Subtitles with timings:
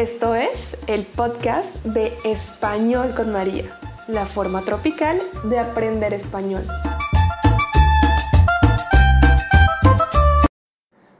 [0.00, 3.78] Esto es el podcast de Español con María,
[4.08, 6.62] la forma tropical de aprender español.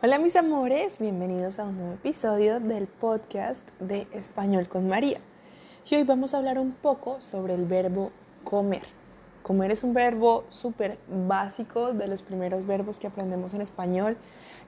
[0.03, 5.21] Hola mis amores, bienvenidos a un nuevo episodio del podcast de Español con María.
[5.91, 8.12] Y hoy vamos a hablar un poco sobre el verbo
[8.45, 9.00] comer.
[9.43, 14.17] Comer es un verbo súper básico de los primeros verbos que aprendemos en español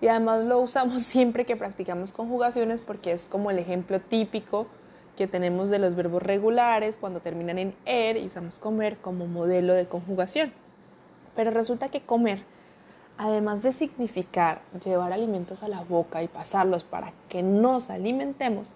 [0.01, 4.67] y además lo usamos siempre que practicamos conjugaciones porque es como el ejemplo típico
[5.17, 9.75] que tenemos de los verbos regulares cuando terminan en er y usamos comer como modelo
[9.75, 10.53] de conjugación.
[11.37, 12.43] Pero resulta que comer,
[13.19, 18.75] además de significar llevar alimentos a la boca y pasarlos para que nos alimentemos,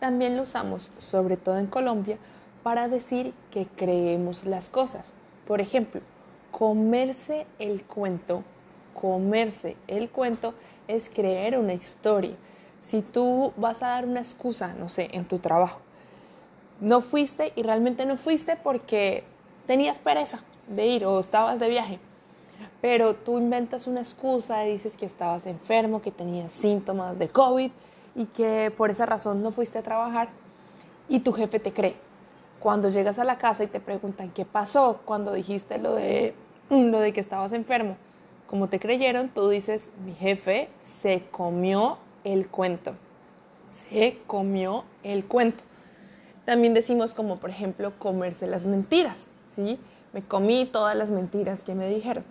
[0.00, 2.18] también lo usamos, sobre todo en Colombia,
[2.62, 5.14] para decir que creemos las cosas.
[5.48, 6.00] Por ejemplo,
[6.52, 8.44] comerse el cuento
[9.00, 10.54] comerse el cuento
[10.88, 12.34] es creer una historia.
[12.80, 15.80] Si tú vas a dar una excusa, no sé, en tu trabajo,
[16.80, 19.24] no fuiste y realmente no fuiste porque
[19.66, 21.98] tenías pereza de ir o estabas de viaje,
[22.80, 27.70] pero tú inventas una excusa dices que estabas enfermo, que tenías síntomas de COVID
[28.14, 30.28] y que por esa razón no fuiste a trabajar
[31.08, 32.07] y tu jefe te cree.
[32.60, 36.34] Cuando llegas a la casa y te preguntan qué pasó cuando dijiste lo de,
[36.70, 37.96] lo de que estabas enfermo,
[38.48, 42.94] como te creyeron, tú dices, mi jefe se comió el cuento.
[43.70, 45.62] Se comió el cuento.
[46.46, 49.78] También decimos como, por ejemplo, comerse las mentiras, ¿sí?
[50.14, 52.24] Me comí todas las mentiras que me dijeron.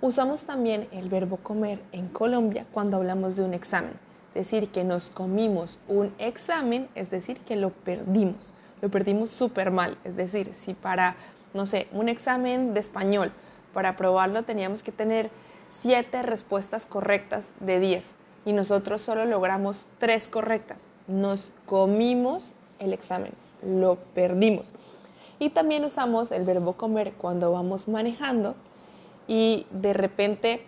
[0.00, 3.92] Usamos también el verbo comer en Colombia cuando hablamos de un examen.
[4.34, 8.54] Decir que nos comimos un examen, es decir, que lo perdimos.
[8.82, 9.96] Lo perdimos súper mal.
[10.04, 11.16] Es decir, si para,
[11.54, 13.32] no sé, un examen de español
[13.72, 15.30] para aprobarlo teníamos que tener
[15.70, 20.84] siete respuestas correctas de 10 y nosotros solo logramos tres correctas.
[21.06, 23.32] Nos comimos el examen,
[23.64, 24.74] lo perdimos.
[25.38, 28.54] Y también usamos el verbo comer cuando vamos manejando
[29.26, 30.64] y de repente,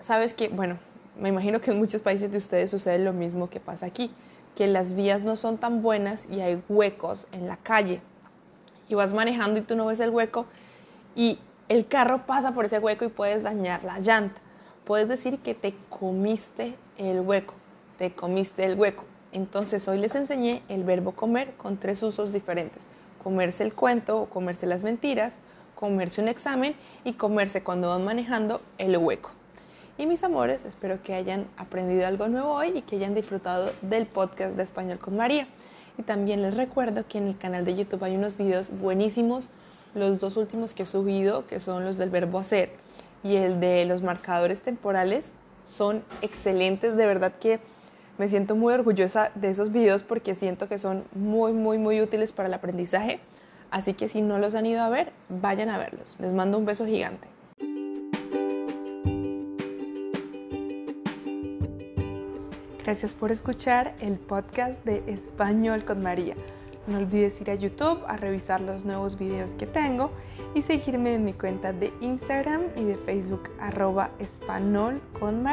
[0.00, 0.78] sabes que, bueno,
[1.18, 4.10] me imagino que en muchos países de ustedes sucede lo mismo que pasa aquí,
[4.54, 8.00] que las vías no son tan buenas y hay huecos en la calle.
[8.88, 10.46] Y vas manejando y tú no ves el hueco
[11.14, 14.40] y el carro pasa por ese hueco y puedes dañar la llanta.
[14.84, 17.54] Puedes decir que te comiste el hueco,
[17.98, 19.04] te comiste el hueco.
[19.32, 22.86] Entonces hoy les enseñé el verbo comer con tres usos diferentes.
[23.22, 25.38] Comerse el cuento o comerse las mentiras,
[25.74, 26.74] comerse un examen
[27.04, 29.30] y comerse cuando van manejando el hueco.
[29.98, 34.06] Y mis amores, espero que hayan aprendido algo nuevo hoy y que hayan disfrutado del
[34.06, 35.46] podcast de Español con María.
[35.98, 39.50] Y también les recuerdo que en el canal de YouTube hay unos videos buenísimos
[39.94, 42.70] los dos últimos que he subido, que son los del verbo hacer
[43.22, 45.32] y el de los marcadores temporales,
[45.64, 46.96] son excelentes.
[46.96, 47.60] De verdad que
[48.18, 52.32] me siento muy orgullosa de esos videos porque siento que son muy, muy, muy útiles
[52.32, 53.20] para el aprendizaje.
[53.70, 56.16] Así que si no los han ido a ver, vayan a verlos.
[56.18, 57.31] Les mando un beso gigante.
[62.84, 66.34] Gracias por escuchar el podcast de Español con María.
[66.88, 70.10] No olvides ir a YouTube a revisar los nuevos videos que tengo
[70.56, 74.10] y seguirme en mi cuenta de Instagram y de Facebook arroba
[75.20, 75.46] con.